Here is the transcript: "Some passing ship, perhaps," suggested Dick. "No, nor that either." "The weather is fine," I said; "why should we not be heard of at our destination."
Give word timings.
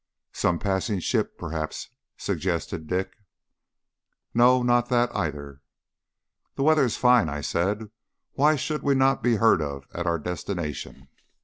"Some 0.33 0.57
passing 0.57 0.97
ship, 0.99 1.37
perhaps," 1.37 1.91
suggested 2.17 2.87
Dick. 2.87 3.17
"No, 4.33 4.63
nor 4.63 4.81
that 4.81 5.15
either." 5.15 5.61
"The 6.55 6.63
weather 6.63 6.85
is 6.85 6.97
fine," 6.97 7.29
I 7.29 7.41
said; 7.41 7.91
"why 8.33 8.55
should 8.55 8.81
we 8.81 8.95
not 8.95 9.21
be 9.21 9.35
heard 9.35 9.61
of 9.61 9.85
at 9.93 10.07
our 10.07 10.17
destination." 10.17 11.07